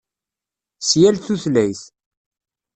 [0.81, 1.81] S yal tutlayt.